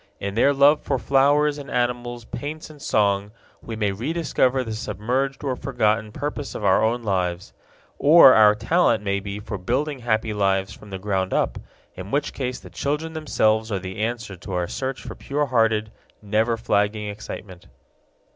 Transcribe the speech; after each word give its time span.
In 0.19 0.33
their 0.33 0.51
love 0.51 0.81
for 0.81 0.97
flowers 0.97 1.59
and 1.59 1.69
animals, 1.69 2.25
paints 2.25 2.71
and 2.71 2.81
song, 2.81 3.29
we 3.61 3.75
may 3.75 3.91
rediscover 3.91 4.63
the 4.63 4.73
submerged 4.73 5.43
or 5.43 5.55
forgotten 5.55 6.11
purpose 6.11 6.55
of 6.55 6.65
our 6.65 6.83
own 6.83 7.03
lives. 7.03 7.53
Or 7.99 8.33
our 8.33 8.55
talent 8.55 9.03
may 9.03 9.19
be 9.19 9.39
for 9.39 9.59
building 9.59 9.99
happy 9.99 10.33
lives 10.33 10.73
from 10.73 10.89
the 10.89 10.97
ground 10.97 11.35
up, 11.35 11.59
in 11.93 12.09
which 12.09 12.33
case 12.33 12.59
the 12.59 12.71
children 12.71 13.13
themselves 13.13 13.71
are 13.71 13.77
the 13.77 13.99
answer 14.01 14.35
to 14.37 14.53
our 14.53 14.67
search 14.67 15.03
for 15.03 15.13
pure 15.13 15.45
hearted, 15.45 15.91
never 16.19 16.57
flagging 16.57 17.07
excitement. 17.07 17.67